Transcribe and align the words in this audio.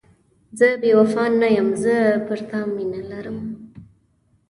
زه 0.57 0.67
بې 0.81 0.91
وفا 0.99 1.25
نه 1.41 1.47
یم، 1.55 1.69
زه 1.83 1.95
پر 2.25 2.39
تا 2.49 2.59
مینه 2.75 3.01
لرم. 3.11 3.37